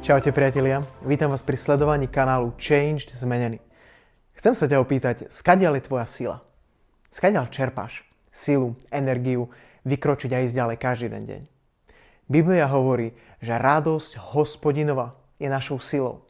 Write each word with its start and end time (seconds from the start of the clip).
Čaute 0.00 0.32
priatelia, 0.32 0.80
vítam 1.04 1.28
vás 1.28 1.44
pri 1.44 1.60
sledovaní 1.60 2.08
kanálu 2.08 2.56
Changed 2.56 3.12
Zmenený. 3.12 3.60
Chcem 4.32 4.56
sa 4.56 4.64
ťa 4.64 4.80
opýtať, 4.80 5.28
skadiaľ 5.28 5.76
je 5.76 5.84
tvoja 5.84 6.08
sila? 6.08 6.36
Skadiaľ 7.12 7.52
čerpáš 7.52 8.00
silu, 8.32 8.80
energiu, 8.88 9.52
vykročiť 9.84 10.32
a 10.32 10.40
ísť 10.40 10.56
ďalej 10.56 10.76
každý 10.80 11.06
den 11.12 11.24
deň? 11.28 11.42
Biblia 12.32 12.64
hovorí, 12.64 13.12
že 13.44 13.52
radosť 13.52 14.32
hospodinova 14.32 15.20
je 15.36 15.52
našou 15.52 15.76
silou. 15.84 16.24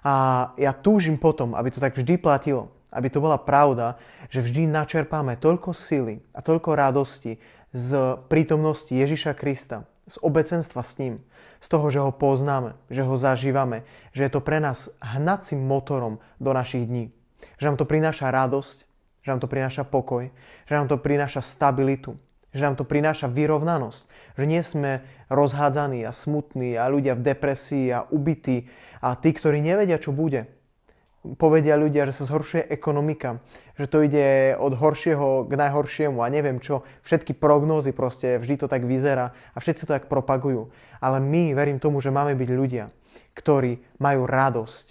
A 0.00 0.48
ja 0.56 0.72
túžim 0.72 1.20
potom, 1.20 1.52
aby 1.52 1.68
to 1.68 1.84
tak 1.84 1.92
vždy 1.92 2.16
platilo, 2.16 2.72
aby 2.88 3.12
to 3.12 3.20
bola 3.20 3.36
pravda, 3.36 4.00
že 4.32 4.40
vždy 4.40 4.72
načerpáme 4.72 5.36
toľko 5.36 5.76
sily 5.76 6.24
a 6.32 6.40
toľko 6.40 6.80
radosti 6.80 7.36
z 7.76 8.16
prítomnosti 8.32 8.96
Ježiša 8.96 9.36
Krista, 9.36 9.84
z 10.12 10.20
obecenstva 10.20 10.84
s 10.84 11.00
ním, 11.00 11.24
z 11.56 11.66
toho, 11.72 11.88
že 11.88 12.04
ho 12.04 12.12
poznáme, 12.12 12.76
že 12.92 13.00
ho 13.00 13.16
zažívame, 13.16 13.88
že 14.12 14.28
je 14.28 14.32
to 14.36 14.44
pre 14.44 14.60
nás 14.60 14.92
hnacím 15.00 15.64
motorom 15.64 16.20
do 16.36 16.52
našich 16.52 16.84
dní. 16.84 17.08
Že 17.56 17.72
nám 17.72 17.76
to 17.80 17.88
prináša 17.88 18.28
radosť, 18.28 18.78
že 19.24 19.28
nám 19.32 19.40
to 19.40 19.48
prináša 19.48 19.88
pokoj, 19.88 20.28
že 20.68 20.72
nám 20.76 20.92
to 20.92 21.00
prináša 21.00 21.40
stabilitu, 21.40 22.20
že 22.52 22.60
nám 22.60 22.76
to 22.76 22.84
prináša 22.84 23.32
vyrovnanosť, 23.32 24.02
že 24.36 24.44
nie 24.44 24.60
sme 24.60 25.00
rozhádzaní 25.32 26.04
a 26.04 26.12
smutní 26.12 26.76
a 26.76 26.92
ľudia 26.92 27.16
v 27.16 27.24
depresii 27.24 27.88
a 27.88 28.04
ubití 28.12 28.68
a 29.00 29.16
tí, 29.16 29.32
ktorí 29.32 29.64
nevedia, 29.64 29.96
čo 29.96 30.12
bude, 30.12 30.44
povedia 31.38 31.78
ľudia, 31.78 32.02
že 32.10 32.22
sa 32.22 32.24
zhoršuje 32.26 32.66
ekonomika, 32.66 33.38
že 33.78 33.86
to 33.86 34.02
ide 34.02 34.58
od 34.58 34.74
horšieho 34.74 35.46
k 35.46 35.52
najhoršiemu 35.54 36.18
a 36.18 36.32
neviem 36.32 36.58
čo, 36.58 36.82
všetky 37.06 37.38
prognózy 37.38 37.94
proste, 37.94 38.42
vždy 38.42 38.54
to 38.58 38.66
tak 38.66 38.82
vyzerá 38.82 39.30
a 39.54 39.56
všetci 39.62 39.86
to 39.86 39.94
tak 39.94 40.10
propagujú. 40.10 40.74
Ale 40.98 41.22
my 41.22 41.54
verím 41.54 41.78
tomu, 41.78 42.02
že 42.02 42.10
máme 42.10 42.34
byť 42.34 42.50
ľudia, 42.50 42.90
ktorí 43.38 43.78
majú 44.02 44.26
radosť 44.26 44.86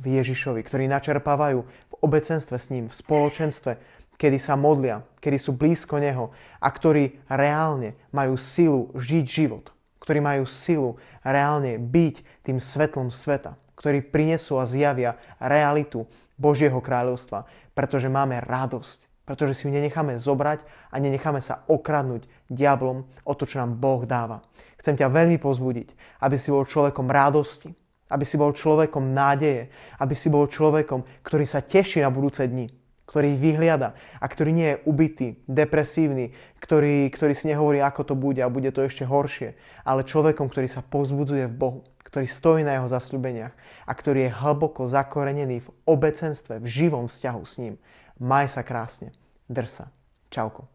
v 0.00 0.04
Ježišovi, 0.18 0.60
ktorí 0.64 0.88
načerpávajú 0.88 1.58
v 1.62 1.94
obecenstve 2.00 2.56
s 2.56 2.72
ním, 2.72 2.88
v 2.88 2.98
spoločenstve, 2.98 3.72
kedy 4.16 4.38
sa 4.40 4.56
modlia, 4.56 5.04
kedy 5.20 5.36
sú 5.36 5.52
blízko 5.52 6.00
Neho 6.00 6.32
a 6.58 6.68
ktorí 6.72 7.22
reálne 7.28 7.94
majú 8.10 8.40
silu 8.40 8.90
žiť 8.96 9.24
život, 9.26 9.70
ktorí 10.00 10.18
majú 10.24 10.48
silu 10.48 10.96
reálne 11.22 11.76
byť 11.76 12.46
tým 12.46 12.58
svetlom 12.58 13.12
sveta 13.12 13.60
ktorí 13.84 14.00
prinesú 14.00 14.56
a 14.56 14.64
zjavia 14.64 15.20
realitu 15.36 16.08
Božieho 16.40 16.80
kráľovstva, 16.80 17.44
pretože 17.76 18.08
máme 18.08 18.40
radosť, 18.40 19.28
pretože 19.28 19.60
si 19.60 19.68
ju 19.68 19.76
nenecháme 19.76 20.16
zobrať 20.16 20.64
a 20.88 20.96
nenecháme 20.96 21.44
sa 21.44 21.68
okradnúť 21.68 22.24
diablom 22.48 23.04
o 23.28 23.32
to, 23.36 23.44
čo 23.44 23.60
nám 23.60 23.76
Boh 23.76 24.08
dáva. 24.08 24.40
Chcem 24.80 24.96
ťa 24.96 25.12
veľmi 25.12 25.36
pozbudiť, 25.36 25.92
aby 26.24 26.36
si 26.40 26.48
bol 26.48 26.64
človekom 26.64 27.12
radosti, 27.12 27.76
aby 28.08 28.24
si 28.24 28.40
bol 28.40 28.56
človekom 28.56 29.12
nádeje, 29.12 29.68
aby 30.00 30.16
si 30.16 30.32
bol 30.32 30.48
človekom, 30.48 31.04
ktorý 31.20 31.44
sa 31.44 31.60
teší 31.60 32.00
na 32.00 32.08
budúce 32.08 32.40
dni, 32.40 32.72
ktorý 33.04 33.36
vyhliada 33.36 33.92
a 34.18 34.26
ktorý 34.26 34.50
nie 34.52 34.68
je 34.74 34.80
ubitý, 34.88 35.28
depresívny, 35.44 36.32
ktorý, 36.58 37.12
ktorý 37.12 37.32
si 37.36 37.52
nehovorí, 37.52 37.84
ako 37.84 38.02
to 38.02 38.14
bude 38.16 38.40
a 38.40 38.52
bude 38.52 38.72
to 38.72 38.80
ešte 38.80 39.04
horšie, 39.04 39.54
ale 39.84 40.08
človekom, 40.08 40.48
ktorý 40.48 40.68
sa 40.68 40.80
pozbudzuje 40.80 41.48
v 41.48 41.56
Bohu 41.56 41.80
ktorý 42.14 42.30
stojí 42.30 42.62
na 42.62 42.78
jeho 42.78 42.86
zasľubeniach 42.86 43.50
a 43.90 43.92
ktorý 43.92 44.30
je 44.30 44.36
hlboko 44.38 44.86
zakorenený 44.86 45.66
v 45.66 45.72
obecenstve, 45.82 46.62
v 46.62 46.66
živom 46.70 47.10
vzťahu 47.10 47.42
s 47.42 47.54
ním. 47.58 47.74
Maj 48.22 48.54
sa 48.54 48.62
krásne. 48.62 49.10
Drsa. 49.50 49.90
Čauko. 50.30 50.73